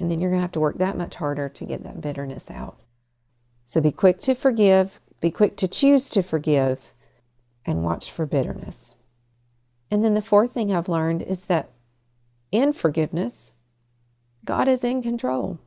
And 0.00 0.10
then 0.10 0.20
you're 0.20 0.30
going 0.30 0.40
to 0.40 0.44
have 0.44 0.52
to 0.52 0.60
work 0.60 0.78
that 0.78 0.98
much 0.98 1.14
harder 1.14 1.48
to 1.48 1.64
get 1.64 1.84
that 1.84 2.00
bitterness 2.00 2.50
out. 2.50 2.80
So 3.66 3.80
be 3.80 3.92
quick 3.92 4.20
to 4.20 4.34
forgive, 4.34 5.00
be 5.20 5.30
quick 5.30 5.56
to 5.56 5.68
choose 5.68 6.08
to 6.10 6.22
forgive, 6.22 6.92
and 7.64 7.82
watch 7.82 8.10
for 8.10 8.26
bitterness. 8.26 8.94
And 9.90 10.04
then 10.04 10.14
the 10.14 10.20
fourth 10.22 10.52
thing 10.52 10.74
I've 10.74 10.88
learned 10.88 11.22
is 11.22 11.46
that 11.46 11.70
in 12.52 12.72
forgiveness, 12.72 13.54
God 14.44 14.68
is 14.68 14.84
in 14.84 15.02
control. 15.02 15.58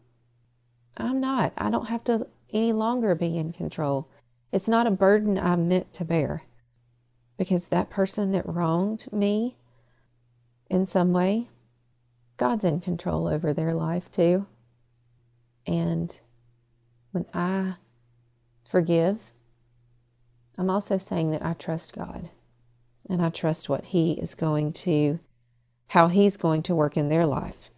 I'm 0.96 1.20
not. 1.20 1.54
I 1.58 1.70
don't 1.70 1.88
have 1.88 2.04
to 2.06 2.27
any 2.51 2.72
longer 2.72 3.16
be 3.16 3.38
in 3.38 3.51
control. 3.51 4.08
It's 4.51 4.68
not 4.68 4.88
a 4.88 4.92
burden 4.92 5.38
I'm 5.38 5.68
meant 5.68 5.94
to 5.94 6.06
bear 6.06 6.44
because 7.38 7.68
that 7.68 7.89
person 7.89 8.32
that 8.32 8.48
wronged 8.48 9.12
me 9.12 9.58
in 10.70 10.86
some 10.86 11.13
way, 11.13 11.50
God's 12.38 12.63
in 12.63 12.80
control 12.80 13.27
over 13.27 13.54
their 13.54 13.74
life 13.74 14.12
too. 14.12 14.46
And 15.66 16.18
when 17.12 17.25
I 17.34 17.75
forgive, 18.68 19.32
I'm 20.58 20.70
also 20.70 20.98
saying 20.98 21.32
that 21.32 21.46
I 21.46 21.54
trust 21.54 21.94
God 21.94 22.30
and 23.10 23.22
I 23.22 23.30
trust 23.30 23.70
what 23.70 23.86
He 23.86 24.14
is 24.14 24.36
going 24.36 24.74
to, 24.74 25.20
how 25.88 26.08
He's 26.08 26.36
going 26.38 26.64
to 26.64 26.76
work 26.76 26.98
in 26.98 27.10
their 27.10 27.26
life. 27.26 27.72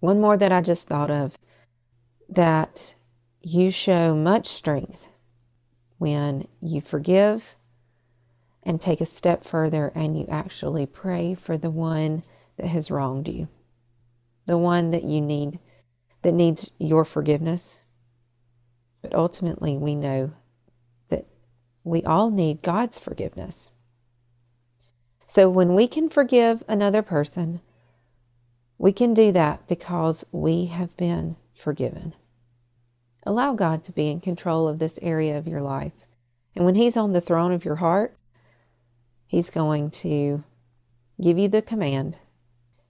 One 0.00 0.20
more 0.20 0.36
that 0.36 0.52
I 0.52 0.62
just 0.62 0.88
thought 0.88 1.10
of 1.10 1.38
that 2.28 2.94
you 3.42 3.70
show 3.70 4.14
much 4.14 4.46
strength 4.46 5.06
when 5.98 6.48
you 6.62 6.80
forgive 6.80 7.56
and 8.62 8.80
take 8.80 9.00
a 9.00 9.06
step 9.06 9.44
further 9.44 9.92
and 9.94 10.18
you 10.18 10.26
actually 10.30 10.86
pray 10.86 11.34
for 11.34 11.58
the 11.58 11.70
one 11.70 12.22
that 12.56 12.68
has 12.68 12.90
wronged 12.90 13.28
you, 13.28 13.48
the 14.46 14.58
one 14.58 14.90
that 14.90 15.04
you 15.04 15.20
need, 15.20 15.58
that 16.22 16.32
needs 16.32 16.70
your 16.78 17.04
forgiveness 17.04 17.80
but 19.02 19.14
ultimately, 19.14 19.76
we 19.78 19.94
know 19.94 20.32
that 21.08 21.26
we 21.84 22.02
all 22.02 22.30
need 22.30 22.62
God's 22.62 22.98
forgiveness. 22.98 23.70
So 25.26 25.48
when 25.48 25.74
we 25.74 25.86
can 25.86 26.08
forgive 26.08 26.62
another 26.68 27.02
person, 27.02 27.60
we 28.78 28.92
can 28.92 29.14
do 29.14 29.30
that 29.32 29.68
because 29.68 30.24
we 30.32 30.66
have 30.66 30.96
been 30.96 31.36
forgiven. 31.54 32.14
Allow 33.24 33.54
God 33.54 33.84
to 33.84 33.92
be 33.92 34.08
in 34.08 34.20
control 34.20 34.66
of 34.66 34.78
this 34.78 34.98
area 35.02 35.38
of 35.38 35.46
your 35.46 35.60
life. 35.60 35.92
And 36.56 36.64
when 36.64 36.74
He's 36.74 36.96
on 36.96 37.12
the 37.12 37.20
throne 37.20 37.52
of 37.52 37.64
your 37.64 37.76
heart, 37.76 38.16
He's 39.26 39.50
going 39.50 39.90
to 39.90 40.42
give 41.20 41.38
you 41.38 41.48
the 41.48 41.62
command 41.62 42.18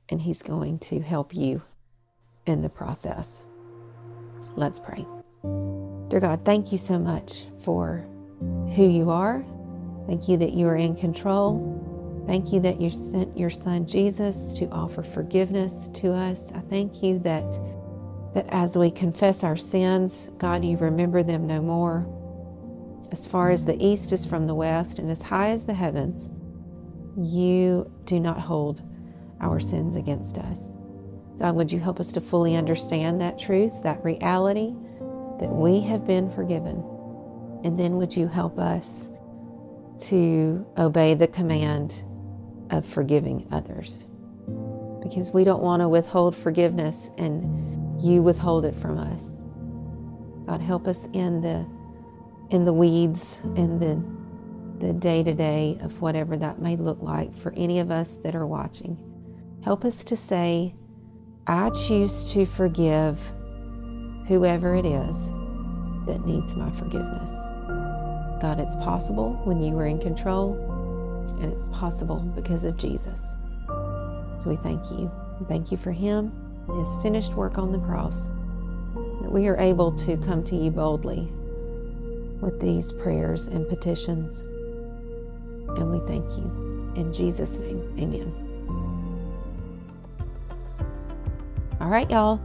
and 0.09 0.23
He's 0.23 0.43
going 0.43 0.79
to 0.79 1.01
help 1.01 1.35
you 1.35 1.63
in 2.47 2.63
the 2.63 2.69
process. 2.69 3.45
Let's 4.57 4.79
pray. 4.79 5.05
Dear 5.43 6.21
God, 6.21 6.45
thank 6.45 6.73
you 6.73 6.79
so 6.79 6.99
much 6.99 7.47
for 7.63 8.07
who 8.75 8.89
you 8.89 9.11
are. 9.11 9.45
Thank 10.07 10.29
you 10.29 10.37
that 10.39 10.53
you 10.53 10.67
are 10.67 10.77
in 10.77 10.97
control. 10.97 12.25
Thank 12.27 12.53
you 12.53 12.61
that 12.61 12.81
you 12.81 12.91
sent 12.91 13.37
your 13.37 13.51
son 13.51 13.87
Jesus 13.87 14.55
to 14.55 14.69
offer 14.71 15.03
forgiveness 15.03 15.89
to 15.95 16.13
us. 16.13 16.53
I 16.53 16.61
thank 16.61 17.03
you 17.03 17.19
that 17.21 17.45
that 18.35 18.47
as 18.51 18.79
we 18.79 18.91
confess 18.91 19.43
our 19.43 19.57
sins, 19.57 20.31
God, 20.39 20.65
you 20.65 20.77
remember 20.77 21.23
them 21.23 21.47
no 21.47 21.61
more. 21.61 22.07
As 23.11 23.27
far 23.27 23.51
as 23.51 23.67
the 23.67 23.83
east 23.85 24.13
is 24.13 24.25
from 24.25 24.47
the 24.47 24.55
west 24.55 25.01
and 25.01 25.11
as 25.11 25.23
high 25.23 25.51
as 25.51 25.67
the 25.67 25.75
heavens, 25.75 26.31
you 27.17 27.91
do 28.05 28.21
not 28.21 28.39
hold 28.39 28.83
our 29.41 29.59
sins 29.59 29.97
against 29.97 30.39
us. 30.39 30.77
God, 31.41 31.57
would 31.57 31.73
you 31.73 31.81
help 31.81 31.99
us 31.99 32.13
to 32.13 32.21
fully 32.21 32.55
understand 32.55 33.21
that 33.21 33.39
truth, 33.39 33.83
that 33.83 34.05
reality, 34.05 34.75
that 35.41 35.51
we 35.51 35.81
have 35.81 36.07
been 36.07 36.31
forgiven? 36.31 36.85
And 37.65 37.79
then 37.79 37.97
would 37.97 38.17
you 38.17 38.29
help 38.29 38.59
us 38.59 39.11
to 40.01 40.67
obey 40.79 41.15
the 41.15 41.27
command 41.27 42.03
of 42.71 42.87
forgiving 42.87 43.47
others? 43.51 44.05
Because 45.03 45.33
we 45.33 45.45
don't 45.45 45.63
want 45.63 45.81
to 45.81 45.89
withhold 45.89 46.37
forgiveness 46.37 47.11
and 47.19 48.01
you 48.01 48.23
withhold 48.23 48.65
it 48.65 48.75
from 48.77 48.99
us. 48.99 49.41
God, 50.47 50.61
help 50.61 50.87
us 50.87 51.09
in 51.13 51.41
the 51.41 51.67
in 52.51 52.65
the 52.65 52.73
weeds, 52.73 53.41
in 53.55 53.79
the 53.79 54.03
the 54.85 54.93
day 54.93 55.23
to 55.23 55.35
day 55.35 55.79
of 55.83 56.01
whatever 56.01 56.37
that 56.37 56.61
may 56.61 56.77
look 56.77 57.01
like 57.03 57.35
for 57.35 57.53
any 57.53 57.79
of 57.79 57.91
us 57.91 58.15
that 58.17 58.35
are 58.35 58.47
watching. 58.47 58.99
Help 59.63 59.85
us 59.85 60.03
to 60.05 60.17
say, 60.17 60.75
I 61.47 61.71
choose 61.71 62.33
to 62.33 62.47
forgive 62.47 63.33
whoever 64.31 64.77
it 64.77 64.87
is 64.87 65.33
that 66.07 66.25
needs 66.25 66.55
my 66.55 66.71
forgiveness. 66.71 67.33
God, 68.41 68.61
it's 68.61 68.77
possible 68.77 69.33
when 69.43 69.61
you 69.61 69.75
were 69.75 69.87
in 69.87 69.99
control, 69.99 70.55
and 71.41 71.53
it's 71.53 71.67
possible 71.67 72.21
because 72.37 72.63
of 72.63 72.77
Jesus. 72.77 73.35
So 74.37 74.45
we 74.47 74.55
thank 74.55 74.89
you. 74.93 75.11
Thank 75.49 75.73
you 75.73 75.77
for 75.77 75.91
Him 75.91 76.33
and 76.69 76.79
His 76.79 76.97
finished 77.03 77.33
work 77.33 77.59
on 77.59 77.73
the 77.73 77.81
cross, 77.81 78.29
that 79.21 79.33
we 79.33 79.49
are 79.49 79.57
able 79.57 79.91
to 79.99 80.17
come 80.19 80.45
to 80.45 80.55
you 80.55 80.71
boldly 80.71 81.29
with 82.41 82.61
these 82.61 82.93
prayers 82.93 83.49
and 83.49 83.69
petitions. 83.69 84.43
And 85.77 85.91
we 85.91 85.99
thank 86.07 86.31
you. 86.39 86.93
In 86.95 87.13
Jesus' 87.13 87.59
name, 87.59 87.83
amen. 87.99 88.33
All 91.81 91.89
right, 91.89 92.09
y'all. 92.09 92.41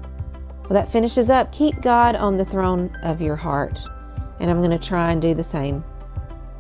Well, 0.68 0.82
that 0.82 0.92
finishes 0.92 1.30
up. 1.30 1.52
Keep 1.52 1.82
God 1.82 2.16
on 2.16 2.38
the 2.38 2.46
throne 2.46 2.98
of 3.04 3.22
your 3.22 3.36
heart. 3.36 3.80
And 4.40 4.50
I'm 4.50 4.58
going 4.58 4.78
to 4.78 4.80
try 4.80 5.12
and 5.12 5.22
do 5.22 5.36
the 5.36 5.44
same. 5.44 5.84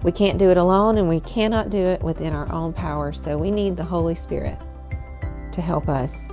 We 0.04 0.12
can't 0.12 0.38
do 0.38 0.52
it 0.52 0.58
alone, 0.58 1.00
and 1.00 1.10
we 1.10 1.20
cannot 1.22 1.72
do 1.72 1.80
it 1.80 2.04
within 2.04 2.34
our 2.34 2.52
own 2.52 2.72
power. 2.72 3.12
So 3.12 3.36
we 3.36 3.50
need 3.50 3.76
the 3.76 3.84
Holy 3.84 4.14
Spirit 4.14 4.60
to 5.52 5.62
help 5.62 5.90
us. 5.90 6.30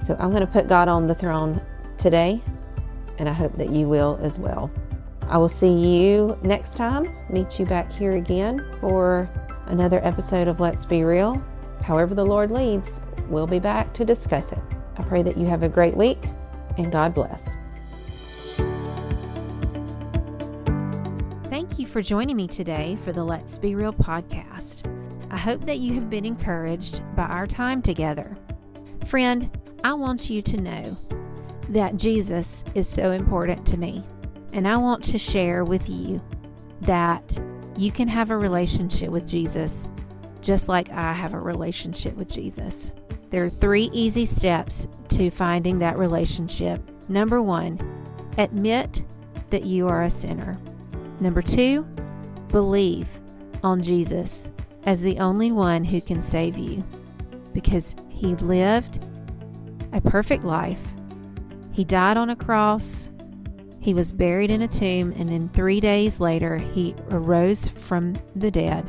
So 0.00 0.16
I'm 0.20 0.30
going 0.30 0.46
to 0.46 0.52
put 0.52 0.68
God 0.68 0.86
on 0.86 1.08
the 1.08 1.14
throne 1.14 1.60
today, 1.98 2.40
and 3.18 3.28
I 3.28 3.32
hope 3.32 3.58
that 3.58 3.70
you 3.70 3.88
will 3.88 4.20
as 4.22 4.38
well. 4.38 4.70
I 5.22 5.38
will 5.38 5.48
see 5.48 5.72
you 5.72 6.38
next 6.42 6.76
time. 6.76 7.16
Meet 7.28 7.58
you 7.58 7.66
back 7.66 7.92
here 7.92 8.12
again 8.12 8.64
for 8.80 9.28
another 9.66 10.00
episode 10.04 10.46
of 10.46 10.60
Let's 10.60 10.86
Be 10.86 11.02
Real. 11.02 11.42
However, 11.82 12.14
the 12.14 12.24
Lord 12.24 12.52
leads, 12.52 13.00
we'll 13.28 13.48
be 13.48 13.58
back 13.58 13.92
to 13.94 14.04
discuss 14.04 14.52
it. 14.52 14.60
I 14.96 15.02
pray 15.02 15.22
that 15.22 15.36
you 15.36 15.46
have 15.46 15.64
a 15.64 15.68
great 15.68 15.96
week 15.96 16.28
and 16.80 16.92
God 16.92 17.14
bless. 17.14 17.56
Thank 21.44 21.78
you 21.78 21.86
for 21.86 22.02
joining 22.02 22.36
me 22.36 22.46
today 22.46 22.96
for 23.02 23.12
the 23.12 23.24
Let's 23.24 23.58
Be 23.58 23.74
Real 23.74 23.92
podcast. 23.92 24.86
I 25.30 25.36
hope 25.36 25.62
that 25.62 25.78
you 25.78 25.94
have 25.94 26.10
been 26.10 26.24
encouraged 26.24 27.02
by 27.14 27.24
our 27.24 27.46
time 27.46 27.82
together. 27.82 28.36
Friend, 29.06 29.50
I 29.84 29.94
want 29.94 30.30
you 30.30 30.42
to 30.42 30.60
know 30.60 30.96
that 31.68 31.96
Jesus 31.96 32.64
is 32.74 32.88
so 32.88 33.12
important 33.12 33.66
to 33.66 33.76
me, 33.76 34.04
and 34.52 34.66
I 34.66 34.76
want 34.76 35.04
to 35.04 35.18
share 35.18 35.64
with 35.64 35.88
you 35.88 36.20
that 36.82 37.40
you 37.76 37.92
can 37.92 38.08
have 38.08 38.30
a 38.30 38.36
relationship 38.36 39.10
with 39.10 39.26
Jesus 39.26 39.88
just 40.40 40.68
like 40.68 40.90
I 40.90 41.12
have 41.12 41.34
a 41.34 41.40
relationship 41.40 42.16
with 42.16 42.28
Jesus. 42.28 42.92
There 43.30 43.44
are 43.44 43.50
three 43.50 43.90
easy 43.92 44.26
steps 44.26 44.88
to 45.10 45.30
finding 45.30 45.78
that 45.78 45.98
relationship. 45.98 46.82
Number 47.08 47.40
one, 47.40 47.78
admit 48.38 49.02
that 49.50 49.64
you 49.64 49.88
are 49.88 50.02
a 50.02 50.10
sinner. 50.10 50.58
Number 51.20 51.42
two, 51.42 51.82
believe 52.48 53.08
on 53.62 53.82
Jesus 53.82 54.50
as 54.84 55.00
the 55.00 55.18
only 55.18 55.52
one 55.52 55.84
who 55.84 56.00
can 56.00 56.22
save 56.22 56.56
you 56.56 56.84
because 57.52 57.94
he 58.08 58.34
lived 58.36 59.04
a 59.92 60.00
perfect 60.00 60.44
life. 60.44 60.80
He 61.72 61.84
died 61.84 62.16
on 62.16 62.30
a 62.30 62.36
cross. 62.36 63.10
He 63.80 63.94
was 63.94 64.12
buried 64.12 64.50
in 64.50 64.62
a 64.62 64.68
tomb, 64.68 65.12
and 65.16 65.28
then 65.28 65.48
three 65.50 65.80
days 65.80 66.20
later, 66.20 66.58
he 66.58 66.94
arose 67.10 67.68
from 67.68 68.14
the 68.36 68.50
dead, 68.50 68.84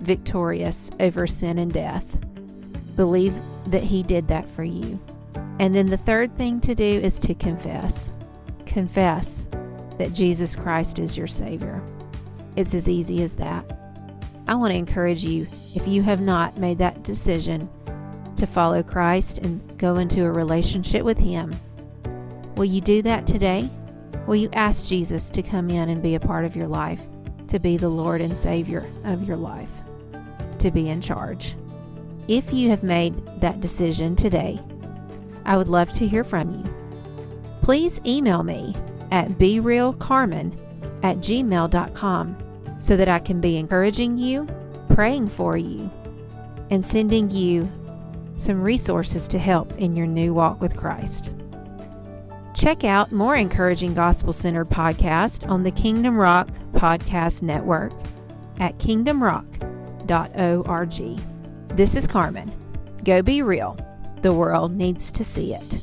victorious 0.00 0.90
over 1.00 1.26
sin 1.26 1.58
and 1.58 1.72
death. 1.72 2.18
Believe 2.96 3.34
that 3.66 3.82
He 3.82 4.02
did 4.02 4.28
that 4.28 4.48
for 4.50 4.64
you. 4.64 5.00
And 5.58 5.74
then 5.74 5.86
the 5.86 5.96
third 5.96 6.36
thing 6.36 6.60
to 6.62 6.74
do 6.74 6.84
is 6.84 7.18
to 7.20 7.34
confess. 7.34 8.12
Confess 8.66 9.46
that 9.98 10.12
Jesus 10.12 10.56
Christ 10.56 10.98
is 10.98 11.16
your 11.16 11.26
Savior. 11.26 11.82
It's 12.56 12.74
as 12.74 12.88
easy 12.88 13.22
as 13.22 13.34
that. 13.36 13.64
I 14.48 14.54
want 14.54 14.72
to 14.72 14.76
encourage 14.76 15.24
you, 15.24 15.46
if 15.74 15.86
you 15.86 16.02
have 16.02 16.20
not 16.20 16.58
made 16.58 16.78
that 16.78 17.04
decision 17.04 17.68
to 18.36 18.46
follow 18.46 18.82
Christ 18.82 19.38
and 19.38 19.78
go 19.78 19.96
into 19.96 20.24
a 20.24 20.30
relationship 20.30 21.04
with 21.04 21.18
Him, 21.18 21.54
will 22.56 22.64
you 22.64 22.80
do 22.80 23.02
that 23.02 23.26
today? 23.26 23.70
Will 24.26 24.36
you 24.36 24.50
ask 24.52 24.86
Jesus 24.86 25.30
to 25.30 25.42
come 25.42 25.70
in 25.70 25.88
and 25.88 26.02
be 26.02 26.14
a 26.14 26.20
part 26.20 26.44
of 26.44 26.56
your 26.56 26.68
life, 26.68 27.02
to 27.48 27.58
be 27.58 27.76
the 27.76 27.88
Lord 27.88 28.20
and 28.20 28.36
Savior 28.36 28.84
of 29.04 29.26
your 29.26 29.36
life, 29.36 29.70
to 30.58 30.70
be 30.70 30.88
in 30.88 31.00
charge? 31.00 31.54
If 32.28 32.52
you 32.52 32.70
have 32.70 32.82
made 32.82 33.14
that 33.40 33.60
decision 33.60 34.14
today, 34.14 34.60
I 35.44 35.56
would 35.56 35.68
love 35.68 35.90
to 35.92 36.06
hear 36.06 36.24
from 36.24 36.52
you. 36.52 36.64
Please 37.62 38.00
email 38.06 38.42
me 38.42 38.76
at 39.10 39.28
berealcarmen 39.30 40.58
at 41.02 41.18
gmail.com 41.18 42.36
so 42.80 42.96
that 42.96 43.08
I 43.08 43.18
can 43.18 43.40
be 43.40 43.56
encouraging 43.56 44.18
you, 44.18 44.46
praying 44.90 45.28
for 45.28 45.56
you, 45.56 45.90
and 46.70 46.84
sending 46.84 47.30
you 47.30 47.70
some 48.36 48.62
resources 48.62 49.28
to 49.28 49.38
help 49.38 49.72
in 49.78 49.96
your 49.96 50.06
new 50.06 50.34
walk 50.34 50.60
with 50.60 50.76
Christ. 50.76 51.32
Check 52.54 52.84
out 52.84 53.12
more 53.12 53.36
encouraging 53.36 53.94
gospel 53.94 54.32
centered 54.32 54.68
podcasts 54.68 55.48
on 55.48 55.62
the 55.62 55.70
Kingdom 55.70 56.16
Rock 56.16 56.48
Podcast 56.72 57.42
Network 57.42 57.92
at 58.58 58.76
kingdomrock.org. 58.78 61.31
This 61.74 61.96
is 61.96 62.06
Karmen. 62.06 62.52
Go 63.02 63.22
be 63.22 63.40
real. 63.40 63.78
The 64.20 64.30
world 64.30 64.76
needs 64.76 65.10
to 65.12 65.24
see 65.24 65.54
it. 65.54 65.81